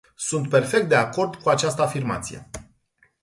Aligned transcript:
Sunt 0.15 0.49
perfect 0.49 0.87
de 0.89 0.95
acord 0.95 1.35
cu 1.35 1.49
această 1.49 1.81
afirmație. 1.81 2.49